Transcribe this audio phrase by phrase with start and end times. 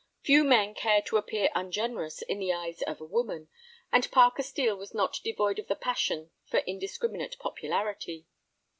[0.23, 3.49] Few men care to appear ungenerous in the eyes of a woman,
[3.91, 8.25] and Parker Steel was not devoid of the passion for indiscriminate popularity.